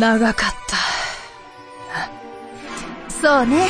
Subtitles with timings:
[0.00, 0.76] 長かった。
[3.12, 3.66] そうね。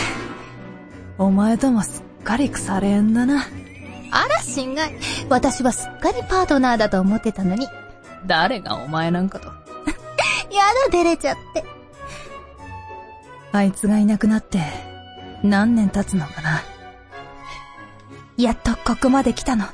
[1.18, 3.48] お前ともすっかり腐れ縁だな。
[4.12, 4.93] あら、心外。
[5.29, 7.66] 私はすっかりパートナーだと思ってたのに。
[8.27, 9.48] 誰がお前なんかと。
[10.54, 11.64] やだ、照れちゃって。
[13.50, 14.62] あいつがいなくなって、
[15.43, 16.62] 何年経つのかな。
[18.36, 19.67] やっとここまで来たの。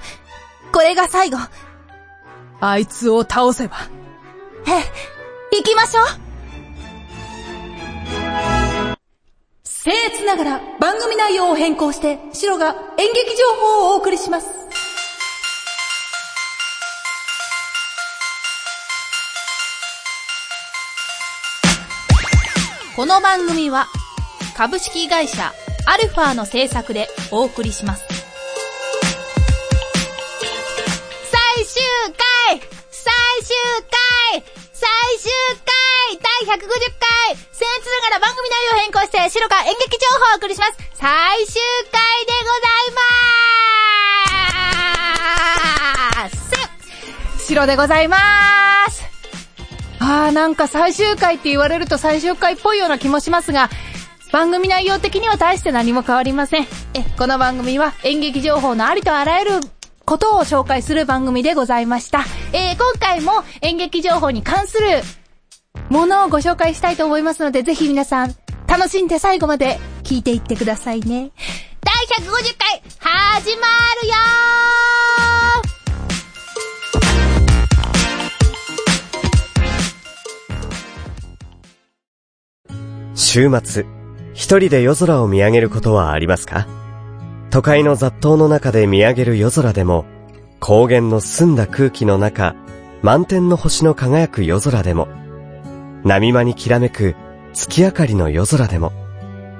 [0.73, 1.37] これが最後。
[2.61, 3.77] あいつを倒せば。
[4.67, 4.83] ええ、
[5.59, 6.26] 行きましょう
[9.87, 14.49] 僭越ながら番組内容を変更して、シロが演劇情報をお送りします。
[22.97, 23.87] この番組は、
[24.57, 25.53] 株式会社
[25.87, 28.26] アルファの制作でお送りします。
[36.47, 36.63] 150回
[37.35, 40.75] 僭越ながら番組内容変更して、白か演劇情報をお送りします。
[40.95, 42.95] 最終回でござい
[46.15, 49.03] まーす白でございまーす
[49.99, 53.69] あーなんか最終回って言われると最終回っぽいような気もしますが、
[54.31, 56.63] 番組内容的には大して何も変わりません。
[56.95, 59.61] え、この番組は演劇情報のありとあらゆる
[60.05, 62.21] ことを紹介する番組でございました。
[62.53, 65.03] えー、今回も演劇情報に関する
[65.89, 68.35] ものをご紹介したいと思いますので、ぜひ皆さん
[68.67, 71.31] 楽しんで最後まで聞いていってくださいね。
[71.81, 73.67] 第150回、始ま
[74.03, 82.77] るよー
[83.15, 83.87] 週末、
[84.35, 86.67] 一人で夜空を見上げることはありますか？
[87.51, 90.05] 都会の雑踏の中で見上げる夜空でも、
[90.59, 92.57] 高原の澄んだ空気の中、
[93.03, 95.09] 満天の星の輝く夜空でも、
[96.07, 97.17] 波間にきらめく
[97.53, 98.93] 月明かりの夜空でも、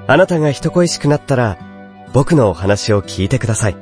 [0.07, 1.57] あなたが人恋しくなったら、
[2.13, 3.75] 僕のお話を聞いてください。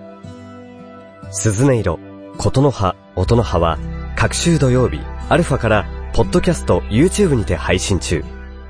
[1.30, 2.00] 鈴音色、
[2.40, 3.78] 琴の葉、音の葉は、
[4.18, 5.00] 各週土曜日、
[5.30, 8.24] アルファから、ポッドキャスト、YouTube にて配信中。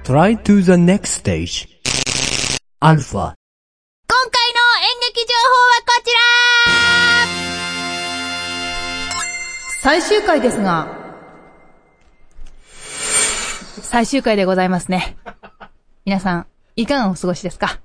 [0.03, 1.69] Try to the next stage.
[2.81, 3.21] アルファ。
[3.21, 3.35] 今
[4.29, 6.19] 回の演劇情報はこちら
[9.81, 11.04] 最終回ですが、
[13.85, 15.15] 最終回でございますね。
[16.05, 17.79] 皆さん、いかがお過ごしですか？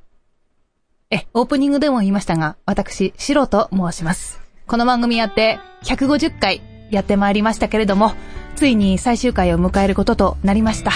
[1.11, 4.41] え、オープニングでも言いましたが、私、シロと申します。
[4.67, 8.13] この番組やって150回やってまいりましたけれども、
[8.57, 10.93] ついに最終回を迎えることとなりました。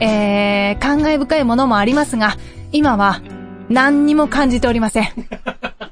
[0.00, 2.34] えー、感慨深いものもありますが、
[2.72, 3.20] 今は
[3.68, 5.08] 何にも感じておりません。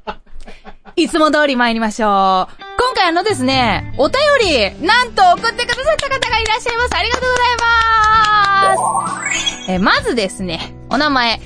[0.96, 2.65] いつも通り参りましょう。
[3.06, 6.96] あのですね、お便り、なんと送ってくださった方がいらっしゃいます。
[6.96, 7.44] ありがとうござ
[8.74, 9.32] いま
[9.64, 9.70] す。
[9.70, 11.40] えまずですね、お名前、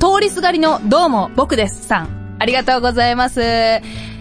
[0.00, 2.36] 通りすがりのどうも僕ですさん。
[2.38, 3.42] ありがとうございます。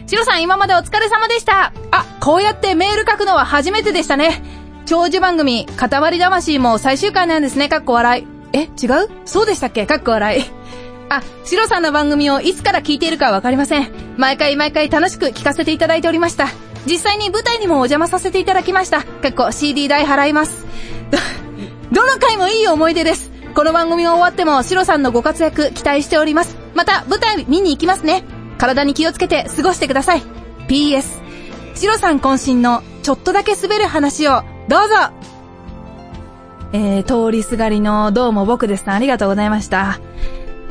[0.08, 1.72] シロさん今までお疲れ様でした。
[1.91, 4.44] あ、こうやってメール書くのは初めてでしたね。
[4.86, 8.28] 長寿番組、塊魂も最終回なんですね、かっこ笑い。
[8.52, 9.09] え、違う？
[9.24, 9.86] そうでしたっけ？
[9.86, 10.44] かっこ笑い。
[11.07, 13.90] あ、シロさんの番組をいつから聞いているかわかりません。
[14.18, 16.50] 毎回毎回楽しく聞かせていただいておりました。
[16.85, 19.03] 実際に舞台にもお邪魔させていただきました。
[19.03, 20.66] かっこ CD 代払います。
[21.12, 21.18] ど、
[22.01, 23.31] どの回もいい思い出です。
[23.56, 26.57] この番組が終わってもシロさんのご活躍期待しております。
[26.74, 28.24] また舞台見に行きますね。
[28.57, 30.24] 体に気をつけて過ごしてください。
[30.68, 31.06] PS、
[31.74, 34.95] シロさん渾身のちょっとだけ滑る話をどうぞ
[36.74, 40.00] えー、通りすがりのどうも僕ですありがとうございました。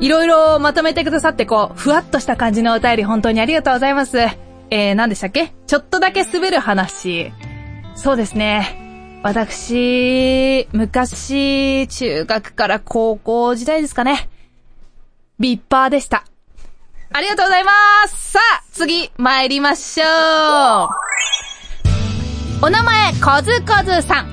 [0.01, 4.44] いろいろまとめてくださってこう、ふわっとした感じのお便り本当にありがとうございます。
[4.77, 5.53] えー、何でしたっけ？
[5.69, 7.33] ちょっとだけ滑る話。
[7.95, 9.21] そうですね。
[9.23, 14.29] 私、昔、中学から高校時代ですかね。
[15.38, 16.25] ビッパーでした。
[17.12, 17.73] ありがとうございま
[18.09, 20.05] すさあ、次、参りましょ
[22.62, 24.29] うお名前、こずこずさん。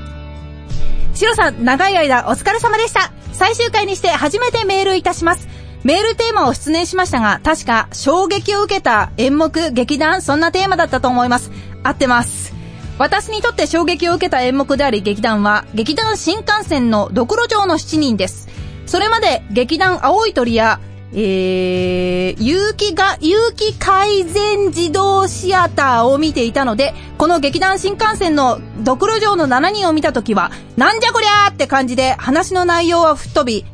[1.13, 3.11] シロさん、長い間お疲れ様でした。
[3.31, 5.47] 最終回にして初めてメールいたします。
[5.83, 11.51] メールテーマを出演しましたが、確か衝撃を受けた演目、劇団、そんなテーマだったと思います。
[11.83, 12.53] 合ってます。
[12.99, 18.47] 私にとって衝撃を受けた演目であり劇団は、劇団新幹線のドクロ城の7人です。
[18.85, 20.79] それまで劇団青い鳥や
[21.13, 33.65] えー、有機が、有機改善自動シアターを見ていたので、この劇団新幹線のドクロ城の7人を見たときは、なんじゃこりゃーって感じで話の内容は吹っ飛び、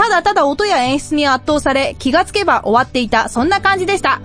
[0.00, 4.22] ただただ音や演出に圧倒され、気がつけば終わっていた、そんな感じでした。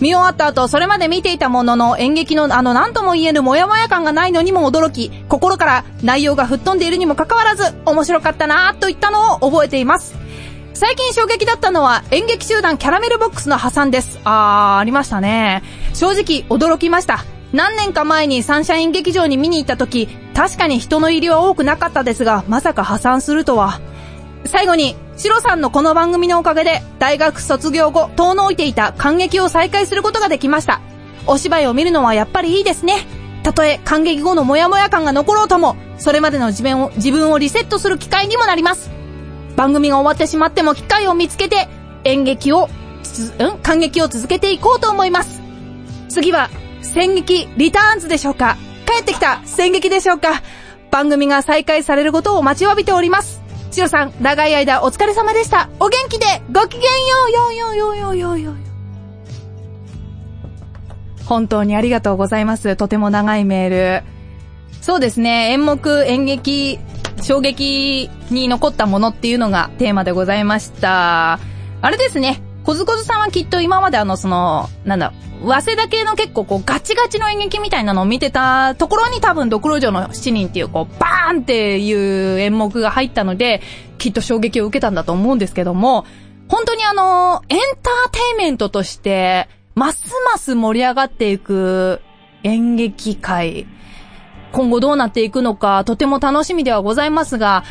[0.00, 10.14] 見終わった後、それまで見ていたものの演劇のあの何とも言えぬモヤモヤ感がないのにも驚き、心から内容が吹っ飛んでいるにもかかわらず、面白かったなぁと言ったのを覚えています。
[10.74, 14.20] 最近衝撃だったのは演劇集団キャラメルボックスの破産です。
[14.24, 15.62] あー、ありましたね。
[15.94, 17.24] 正直驚きました。
[17.54, 23.80] 何年か前にサンシャイン劇場に見に行った時、確かに人の入りは多くなかったですが、まさか破産するとは。
[24.46, 30.80] 最後に、シロさんのこの番組のおかげで、大学卒業後、遠のいていた感激を再開することができました。
[31.26, 33.06] お芝居を見るのはやっぱりいいですね。
[33.44, 38.90] たとえ感激後のモヤモヤ感が残ろうとも、それまでの自分を、自分をリセットする機会にもなります。
[39.54, 41.68] 番組が終わってしまっても機会を見つけて、
[42.02, 42.68] 演劇を、
[43.04, 43.58] つ、ん？
[43.62, 45.40] 感激を続けていこうと思います。
[46.08, 46.50] 次は、
[46.82, 48.56] 戦劇リターンズでしょうか？
[48.86, 50.42] 帰ってきた戦劇でしょうか？
[50.90, 53.43] 番組が再開されることを待ちわびております。
[53.74, 55.68] シロさん、長い間お疲れ様でした。
[55.80, 56.88] お元気で、ごきげんよ
[57.28, 58.54] う、ようようようようようよう。
[61.24, 62.76] 本当にありがとうございます。
[62.76, 64.04] とても長いメール。
[64.80, 66.78] そうですね、演目、演劇、
[67.20, 71.40] 衝撃に残ったものっていうのがテーマでございました。
[71.82, 75.12] あれですね、コズコズさんはきっと今まであの、その、なんだ、
[75.44, 83.62] 早稲田系の結構こうガチガチの演劇みたいなのを見てたところに多分ドクロ城の7人っていうこうバーンっていう演目が入ったので、
[83.98, 86.04] きっと衝撃を受けたんだと思うんですけども、
[86.48, 92.00] 本当にあの、エンターテイメントとして、ますます盛り上がっていく
[92.42, 93.66] 演劇界、
[94.52, 97.64] 今後どうなっていくのか、とても楽しみではございますが、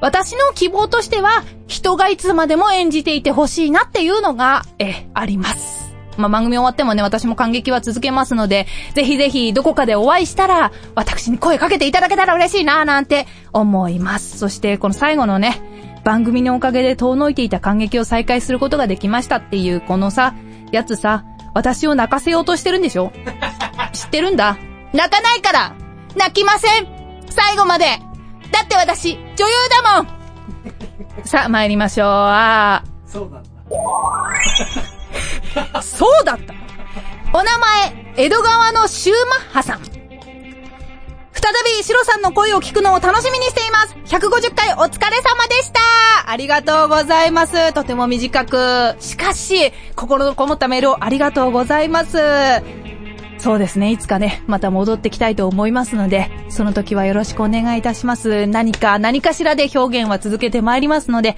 [0.00, 5.81] 私の希望としては、人がいつまでも演じていてほしいなっていうのが、え、あります。
[6.18, 14.38] まあ、番組終わってもね、私も感激は続けますので、ぜひぜひどこかでお会いしたら、私に声かけていただけたら嬉しいなぁなんて思います。
[14.38, 15.62] そして、この最後のね、
[16.04, 20.34] 番組のおかげで遠のいていた感激を再開することができましたっていう、このさ、
[20.70, 21.24] やつさ、
[21.54, 23.12] 私を泣かせようとしてるんでしょ？
[23.92, 24.56] 知ってるんだ？
[24.92, 25.74] 泣かないから
[26.16, 26.86] 泣きません
[27.30, 27.84] 最後まで
[28.50, 29.18] だって私、女
[29.48, 29.54] 優
[29.84, 30.08] だもん
[31.24, 32.08] さあ、参りましょう。
[32.08, 33.42] あーそうだ
[35.82, 36.54] そうだった。
[37.34, 39.80] お名前、江戸川のシューマッハさん。
[41.42, 43.96] 再び、シロさんの声を聞くのを楽しみにしています。
[44.14, 46.30] 150回お疲れ様でした。
[46.30, 47.72] ありがとうございます。
[47.72, 48.94] とても短く。
[49.00, 52.18] しかし、心のこもったメールをありがとうございます。
[53.38, 53.90] そうですね。
[53.90, 58.46] いつかね、また戻ってきたいと思いますので、その時はよろしくお願いいたします。
[58.46, 61.36] 何か、何かしらで表現は続けてまいりますので、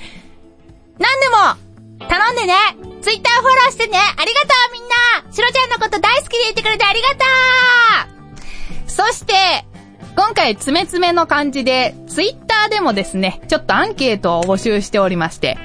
[0.98, 3.98] なんでも、頼んでねツイッターフォローしてね。
[3.98, 5.30] ありがとうみんな。
[5.30, 7.16] シロちゃんのこと大好きでいてくれてありがと
[8.86, 8.90] う。
[8.90, 9.34] そして、
[10.16, 15.58] 今回、つめつめの感じで、ツイッターでもですね、ちょっとアンケートを募集しておりまして、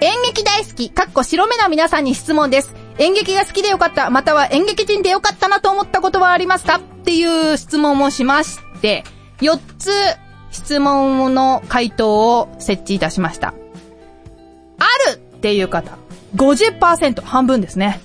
[0.00, 2.76] 演劇大好き、かっこ白目な皆さんに質問です。
[2.98, 6.76] 演劇が好きでよかった、または演劇人でよかったなと思ったことはありますか？
[6.76, 9.02] っていう質問をしまして、
[9.40, 9.90] 4つ
[10.52, 13.48] 質問の回答を設置いたしました。
[13.48, 15.98] あるっていう方、
[16.34, 18.00] 50%、半分ですね。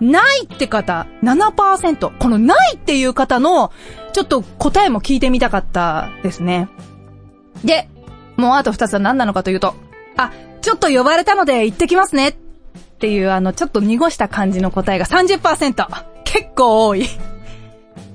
[0.00, 2.18] ないって方、7%。
[2.18, 3.72] このないっていう方の、
[4.12, 6.68] ちょっと答えも聞いてみたかったですね。
[7.64, 7.88] で、
[8.36, 9.74] もうあと2つは何なのかというと、
[10.16, 12.28] あ、ちょっと呼ばれたので行ってきますね。
[12.28, 12.34] っ
[12.98, 15.86] ていうあの、ちょっと濁した感じの答えが30%。
[16.24, 17.06] 結構多い。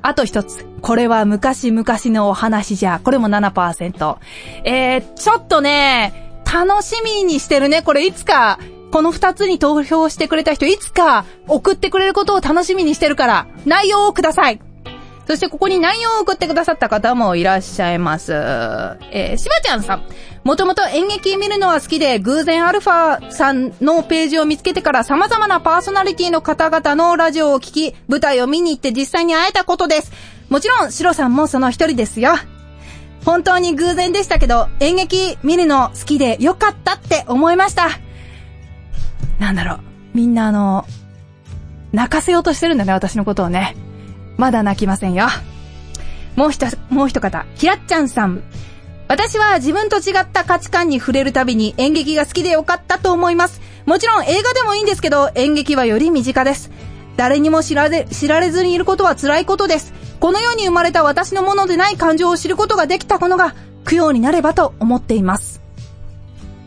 [0.01, 0.65] あと一つ。
[0.81, 2.99] これは昔々のお話じゃ。
[3.03, 4.17] これも7%。
[4.65, 7.81] えー、ちょっとね、楽しみにしてるね。
[7.81, 8.59] これいつか、
[8.93, 14.61] この二つに投票してくれた人、いつか送ってくれることを楽しみにしてるから、内容をください。
[15.25, 18.33] そしてここに内容を送ってくださった方もいらっしゃいます。
[18.33, 20.03] えー、しばちゃんさん。
[20.43, 30.11] もともと演劇見るのは好きで、偶然アルファさんのページを見つけてから様々なパーソナリティの方々のラジオを聞き、舞台を見に行って実際に会えたことです。
[30.49, 32.35] もちろん、シロさんもその一人ですよ。
[33.25, 37.89] 本当に偶然でしたけど、演劇見るの好きでよかったって思いました。
[39.39, 39.79] なんだろう。
[40.13, 40.85] みんなあの、
[41.91, 43.75] 泣かせようとしてるんだね、私のことをね。
[44.37, 45.27] まだ泣きませんよ。
[46.35, 48.41] もう一、もう一方、ひらっちゃんさん。
[49.07, 53.61] 私は自分と違った価値観に触れるたびに演劇が好きでよかったと思います。
[53.85, 56.71] もちろん映画でもいいんですけど、演劇はより身近です。
[57.15, 59.93] 誰にも知られ、知られずにいることは辛いことです。
[60.19, 63.53] この世に生まれた私のものでない感情を知ることができたものが、
[63.85, 65.61] 供養になればと思っています。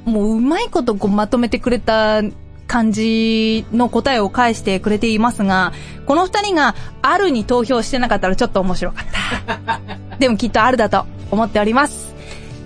[0.05, 2.23] もううまいことこうまとめてくれた
[2.67, 5.73] 感じの答えを返してくれていますが、
[6.07, 9.07] この二人があるに投票してなかったらちょっと面白かっ
[9.67, 9.81] た。
[10.19, 12.15] でもきっとあるだと思っております。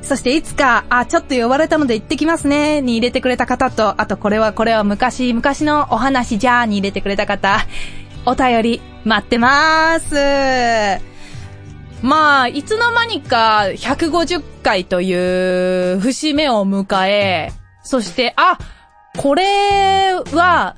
[0.03, 7.61] そしていつか、あ、ちょっと呼ばれたので行ってきますね、に入れてくれた方と、あとこれはこれは昔、昔のお話じゃーに入れてくれた方、
[8.27, 11.11] お便り待ってまーす。
[12.03, 15.13] まあ、いつの間にか150回とい
[15.95, 17.53] う節目を迎え、
[17.83, 18.59] そして、あ、
[19.19, 20.77] これは、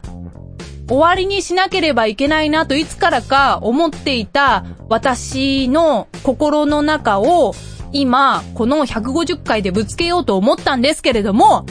[0.88, 7.54] 終わりにしなければいけないなといつからか思っていた私の心の中を
[7.92, 11.64] 今この150回でぶつけようと思ったんですけれども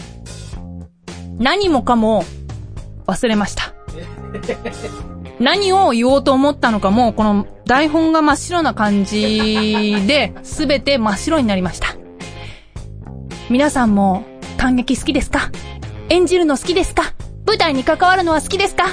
[1.37, 2.23] 何もかも
[3.05, 3.73] 忘れました。
[5.39, 11.89] 何を言おうと思ったのかもこの台本が真っ白な感じで全て真っ白になりました。
[13.49, 14.23] 皆さんも
[14.57, 15.51] 感激好きですか？
[16.11, 17.13] 演じるの好きですか？
[17.47, 18.87] 舞台に関わるのは好きですか？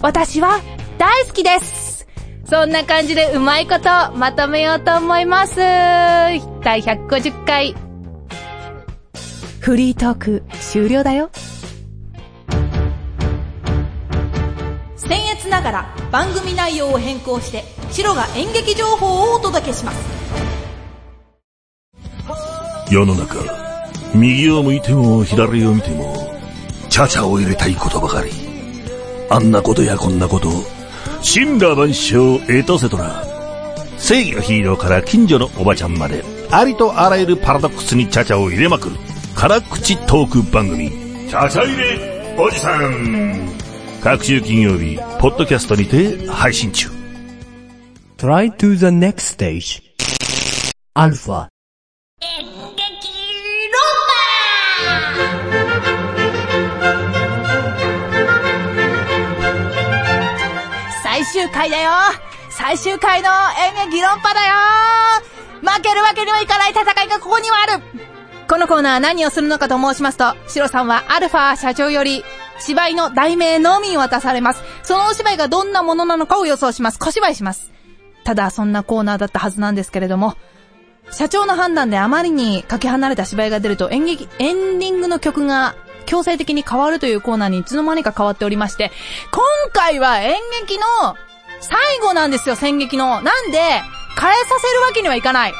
[0.00, 0.62] 私は
[0.96, 2.06] 大好きです
[2.46, 3.82] そんな感じでうまいこと
[4.16, 5.56] まとめようと思います。
[5.56, 6.40] 第
[6.80, 7.74] 150回。
[9.60, 11.28] フリートーク終了だよ。
[14.96, 19.98] 僭越ながら番組内容を変更して、白が演劇情報をお届けします。
[22.90, 23.36] 世の中、
[24.14, 26.23] 右を向いても左を見ても、
[26.94, 28.30] チャチャを入れたいことばかり。
[29.28, 30.48] あんなことやこんなこと、
[31.24, 33.24] 神羅万象エトセトラ。
[33.98, 36.22] 正義のヒーローから近所のおばちゃんまで、
[36.52, 38.96] ありとあらゆるパラドックスにチャチャを入れまくる、
[39.34, 43.50] 辛口トーク番組、チャチャ入れおじさん。
[44.00, 46.90] 各週金曜日、ポッドキャストにて配信中。
[48.18, 49.82] Try to the next stage.
[50.94, 51.53] Alpha.
[61.44, 61.90] 終回だよ
[62.48, 63.28] 最終回の
[63.78, 64.54] 演劇論破だよ
[65.60, 67.82] 負けるわけにはいかない戦いがここにはある
[68.48, 72.24] このコーナー何をするのかと申しますと、シロさんはアルファ社長より
[72.58, 74.62] 芝居の題名のみ渡されます。
[74.82, 76.98] そのお芝居がどんなものなのかを予想します。
[76.98, 77.72] 小芝居します。
[78.22, 80.36] ただ、そんなコーナーだったはずなんですけれども、
[81.10, 85.74] 社長の判断であまりにかけ離れた芝居が出ると演劇、エンディングの曲が
[86.04, 88.92] 強制的に変わるというコーナーにいつの間にか変わっておりまして、
[89.32, 91.16] 今回は演劇の
[91.64, 93.22] 最後なんですよ、戦劇の。
[93.22, 93.82] なんで、変え
[94.20, 95.54] させるわけにはいかない。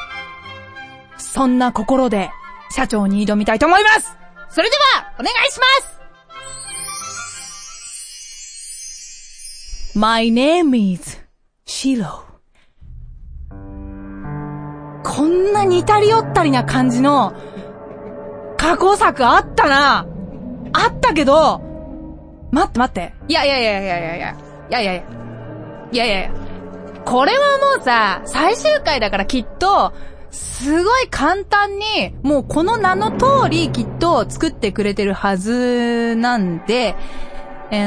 [1.17, 2.29] そんな心で、
[2.69, 4.17] 社長に挑みたいと思います
[4.49, 5.65] それでは、お願いしま
[9.93, 11.17] す !My name is
[11.65, 12.25] Shiro.
[15.03, 17.33] こんな似たり寄ったりな感じの
[18.57, 20.05] 過去作あったな
[20.73, 21.61] あったけど、
[22.51, 23.13] 待って待って。
[23.27, 24.35] いやいやいやいやいやいや。
[24.69, 25.24] いやいやいや。
[25.91, 26.31] いやいやいや。
[27.05, 29.93] これはもうさ、最終回だからきっと、
[30.31, 36.95] すごい簡単に、もうこの名の通りきっと作ってくれてるはずなんで、
[37.71, 37.77] え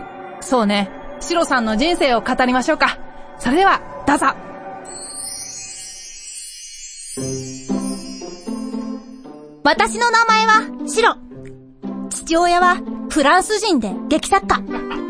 [0.00, 0.02] ー、
[0.40, 0.90] そうね。
[1.20, 2.98] シロさんの人生を語りましょうか。
[3.38, 4.26] それでは、どうぞ。
[9.62, 11.16] 私の名前はシロ。
[12.10, 15.03] 父親はフランス人で劇作家。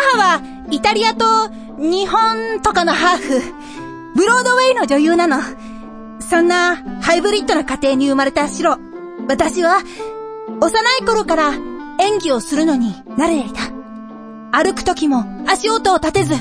[0.00, 3.40] 母はイタリアと日本とかのハーフ。
[4.14, 5.38] ブロードウェイの女優なの。
[6.20, 8.78] そんなハイブリッドな家庭に生まれたシロ。
[9.28, 9.78] 私は
[10.60, 11.52] 幼い頃から
[12.00, 13.70] 演技をするのに慣れていた。
[14.52, 16.34] 歩く時も足音を立てず、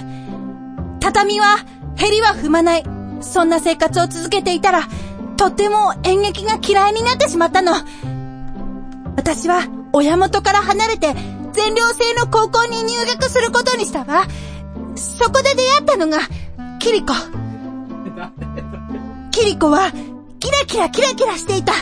[0.99, 1.57] 畳は、
[1.95, 2.83] ヘリは踏まない。
[3.21, 4.87] そんな生活を続けていたら、
[5.37, 7.73] とっても演劇が嫌いになってしまったの。
[9.15, 11.13] 私は親元から離れて
[11.59, 14.25] 全寮制の高校に入学することにしたわ。
[14.95, 16.19] そこで出会ったのが、
[16.79, 17.13] キリコ。
[19.31, 19.91] キリコは、
[20.39, 21.73] キラキラキラキラしていた。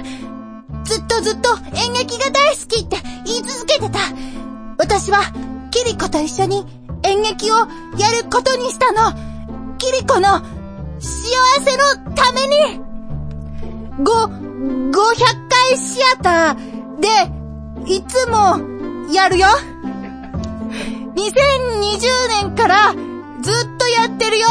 [0.83, 3.99] ずっとずっと演劇が大好きって言い続けてた。
[4.79, 5.19] 私は、
[5.69, 6.65] キリコと一緒に
[7.03, 7.65] 演劇をや
[8.19, 9.13] ることにしたの。
[9.77, 10.41] キリコの
[10.99, 12.81] 幸せのために。
[14.03, 14.31] ご、500
[15.47, 17.07] 回シアターで、
[17.93, 18.76] いつも、
[19.13, 19.47] やるよ。
[21.15, 22.93] 2020年から、
[23.41, 24.47] ずっとやってるよ。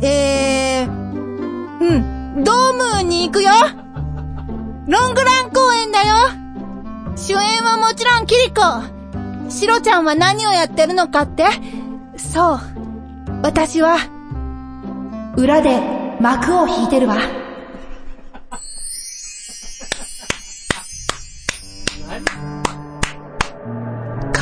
[0.00, 3.50] えー、うん、ドームに行くよ。
[4.86, 6.14] ロングラン公演だよ。
[7.16, 8.62] 主演はもちろんキリコ。
[9.50, 11.46] シロちゃんは何をやってるのかって
[12.16, 12.58] そう。
[13.42, 13.96] 私は、
[15.36, 15.80] 裏で
[16.20, 17.47] 幕を引いてるわ。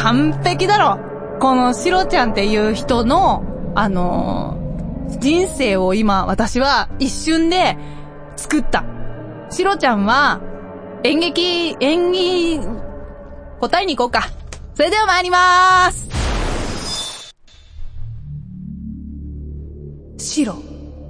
[0.06, 1.00] 完璧だろ
[1.40, 3.42] このシロちゃんっていう人の、
[3.74, 4.66] あのー
[5.20, 7.76] 人生を今私は一瞬で
[8.36, 8.84] 作った。
[9.50, 10.40] シロちゃんは、
[11.04, 12.60] 演劇、演技、
[13.60, 14.28] 答えに行こうか。
[14.74, 16.08] それでは参りまーす。
[20.18, 20.56] シロ、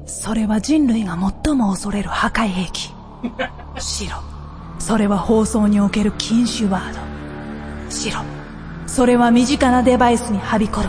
[0.06, 2.92] それは人類が最も恐れる破壊兵器。
[3.78, 4.16] シロ、
[4.78, 7.00] それは放送における禁止ワード。
[7.90, 8.20] シロ、
[8.96, 10.88] それは身近なデバイスにはびこる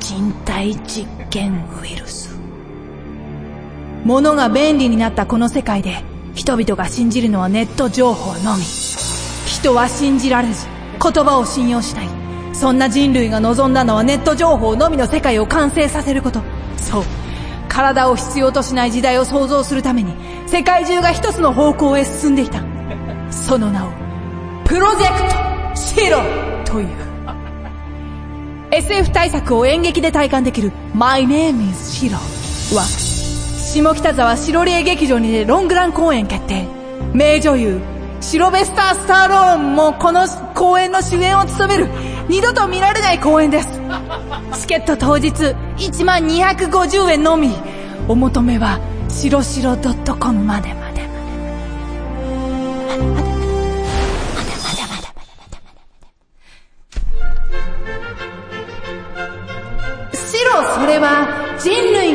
[0.00, 2.34] 人体実験ウイルス。
[4.06, 6.02] 物が便利になったこの世界で、
[6.34, 8.62] 人々が信じるのはネット情報のみ。
[8.62, 10.66] 人は信じられず、
[10.98, 12.08] 言葉を信用しない。
[12.54, 16.40] そんな人類が望んだのはネット情報のみの世界を完成させること。
[16.78, 17.04] そう。
[17.68, 20.14] 体を必要としない時代を創造するために、
[20.46, 22.62] 世界中が一つの方向へ進んでいた。
[23.30, 23.90] その名を、
[24.64, 26.22] プロジェクト、シロ
[26.64, 27.01] という。
[28.72, 36.66] SF 対策を演劇で体感できる My Name is シロは、下北沢白霊劇場にてロングラン公演決定。
[37.12, 37.80] 名女優、
[38.22, 41.88] シロベスター・スターローンもこの公演の主演を務める、
[42.30, 43.68] 二度と見られない公演です。
[44.62, 45.28] チケット当日、
[45.76, 47.54] 1万250円のみ。
[48.08, 50.91] お求めは、しろしろ .com までまで。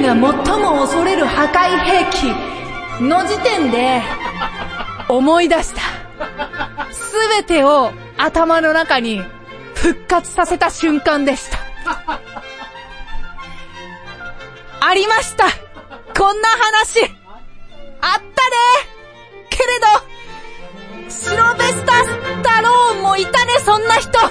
[0.07, 0.21] が最
[0.61, 2.33] も恐れる破壊兵器
[3.01, 4.01] の時点で
[5.09, 5.81] 思い出した。
[6.93, 9.21] すべてを頭の中に
[9.75, 11.57] 復活させた瞬間でした。
[14.79, 15.45] ありました。
[16.17, 17.01] こんな話。
[17.99, 18.23] あったね。
[19.49, 19.87] けれど、
[21.09, 24.17] シロベスタ・スタローンもいたね、そんな人。
[24.19, 24.29] 今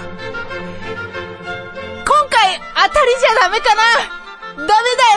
[2.30, 3.82] 回当たりじゃダメかな。
[4.56, 4.72] ダメだ
[5.12, 5.15] よ。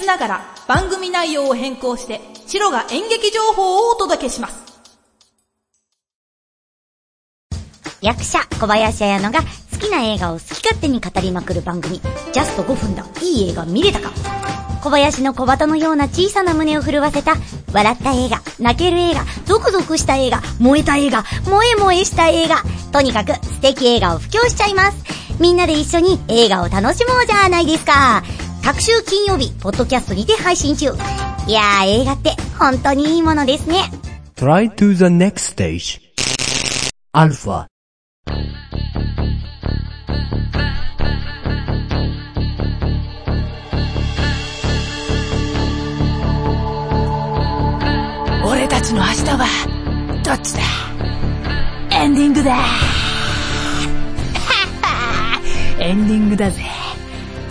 [0.00, 4.70] 越ながら番組内容を変更して、シロが演劇情報をお届けします。
[8.00, 12.00] 役者小林彩乃が好きな映画を好き勝手に語りまくる番組
[12.32, 13.04] ジャスト5分だ。
[13.20, 14.10] いい映画見れたか？
[14.82, 17.34] 小林の小鳩のような小さな胸を震わせた
[17.70, 22.62] 笑った映画泣ける映画ゾクゾクした映画燃えた映画萌え萌えした映画。
[22.90, 24.96] とにかく素敵映画を布教しちゃいます。
[25.38, 28.22] みんなで一緒に映画を楽しもうじゃないですか。
[28.64, 30.86] 各週金曜日ポッドキャストにて配信中
[31.46, 33.76] いやー映画って本当にいいものですね
[34.36, 36.00] Try to the next stage.
[37.12, 37.66] Alpha.
[48.44, 49.46] 俺たちの明日は、
[50.24, 50.60] どっちだ？
[52.02, 52.56] エンディングだ
[55.78, 56.62] エンディングだぜ。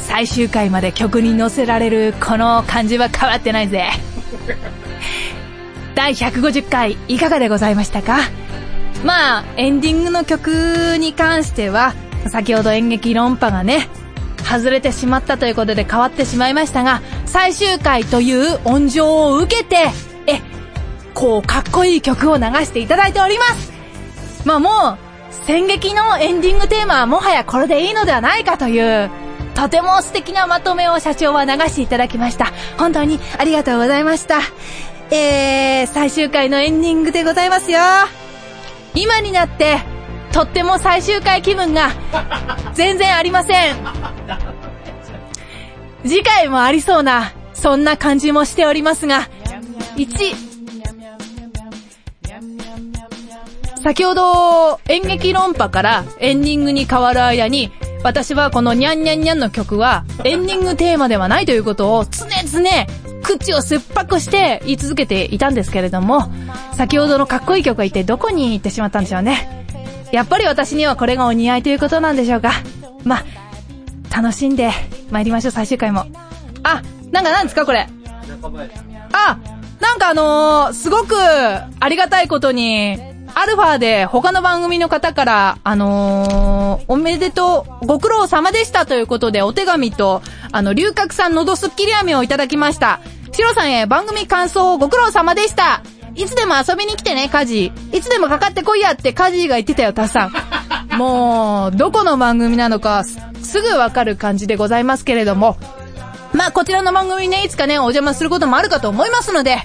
[0.10, 3.90] 最終回まで曲に乗せられるこの感じは変わってないぜ。
[5.94, 8.18] 第150回いかがでございましたか？
[9.06, 11.94] まあ、エンディングの曲に関しては、
[12.28, 13.88] 先ほど演劇論破がね、
[14.44, 19.92] 外れてしまったということで変わってしまいましたが、最終回という恩情を受けて、
[20.26, 20.42] え、
[21.14, 23.72] こう、かっこいい曲を流していただいております
[24.44, 24.98] まあもう、
[25.46, 29.12] 戦劇のエンディングテーマはもはやこれでいいのではないかという、
[29.56, 32.52] とても素敵なまとめを社長は流していただきました。
[32.78, 34.40] 本当にありがとうございました。
[35.12, 37.80] えー、最終回のエンディングでございますよ。
[38.94, 39.80] 今になって、
[40.32, 41.90] とっても最終回気分が、
[42.74, 43.76] 全然ありません。
[46.04, 49.28] 次回もありそうな、そんな感じもしておりますが、
[49.98, 50.50] 1、
[53.84, 57.72] 先ほど演劇論破からエンディングに変わる間に、
[58.04, 62.70] 私はこのニャンニャンニャンの曲はエンディングテーマではないということを常々
[63.22, 66.32] 口を酸っぱくして言い続けていたんですけれども、
[66.74, 69.66] 先ほどのかっこいい曲は一体どこに行ってしまったんでしょうね。
[70.12, 72.52] やっぱり私にはこれがお似合いということなんでしょうか。
[73.04, 74.72] まあ、楽しんで
[75.12, 76.06] 参りましょう、最終回も。
[76.64, 76.82] あ、
[77.12, 77.88] なんかなんですかこれ。
[79.12, 79.38] あ、
[79.80, 82.98] なんかあのー、すごくありがたいことに、
[83.36, 93.00] アルファで他の番組の方から、あのー、おめでとう、ご苦労様でしたということでお手紙と、あの、龍角散のどすっきり飴をいただきました。
[93.32, 95.82] シロさんへ番組感想をご苦労様でした。
[96.16, 100.98] いつでも遊びに来てね、カジーいつでもかかってこいやってカジーが言ってたよ、タスさん。
[100.98, 105.58] もう、どこの番組なのか、すすぐわかる感じでございますけれども。
[106.34, 109.58] まあ、こちらの番組ね、いつかね、お邪魔することもあるかと思いますので、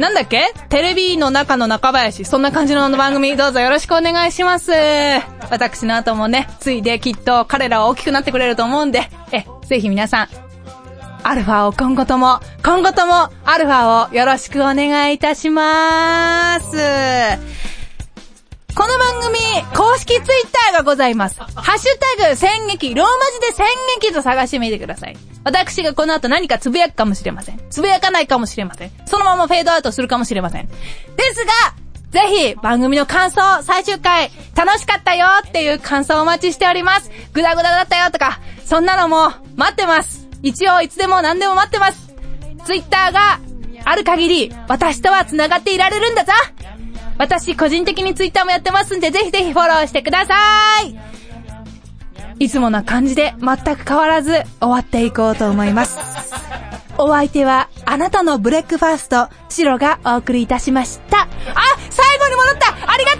[0.00, 0.54] なんだっけ？
[0.70, 2.24] テレビの中の中林。
[2.24, 4.72] そんな感じの番組、どうぞよろしくお願いします。
[5.50, 10.28] 私の後もね、ついできっと彼らは大きくなってくれると思うんで、え、ぜひ皆さん、
[11.22, 16.78] アルファを今後とも、今後とも、アルファをよろしくお願いいたします。
[18.74, 19.38] この番組、
[19.76, 21.40] 公式ツイッターがございます。
[21.40, 23.66] ハッシュタグ、戦撃、ローマ字で戦
[24.00, 25.16] 撃と探してみてください。
[25.44, 27.60] 私がこの後何かつぶやくかもしれません。
[27.70, 28.92] つぶやかないかもしれません。
[29.06, 30.68] そのままフェードアウトするかもしれません。
[30.68, 30.74] で
[31.34, 31.52] すが、
[32.10, 37.10] ぜひ、番組の感想、最終回、楽しかったよっていう感想をお待ちしております。
[37.32, 40.28] グダグダだったよとか、そんなのも待ってます。
[40.42, 42.14] 一応いつでも何でも待ってます。
[42.64, 43.40] ツイッターが
[43.84, 46.32] ある限り、私とは繋がっていられるんだぞ
[47.20, 50.34] 私個人的にツイッターもやってますんで、ぜひぜひフォローしてくださ
[50.82, 50.98] い
[52.38, 55.98] いつもな感じで全く変わらず終わっていこうと思います。
[56.96, 61.20] お相手は、あなたのブレックファースト、シロがお送りいたしました。
[61.20, 61.28] あ
[61.90, 63.19] 最後に戻ったありがとう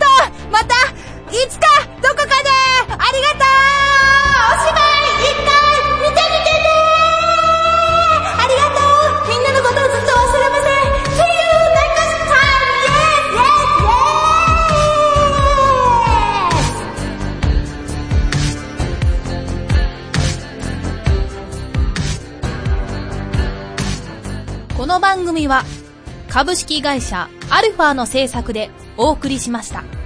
[26.31, 30.00] 株式会社アルファの制作でお送りしました。